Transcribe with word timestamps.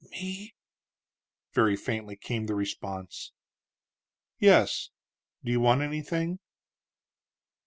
"Me?" 0.09 0.55
very 1.53 1.75
faintly 1.75 2.15
came 2.15 2.47
the 2.47 2.55
response. 2.55 3.33
"Yes. 4.39 4.89
Do 5.45 5.51
you 5.51 5.59
want 5.59 5.83
anything?" 5.83 6.39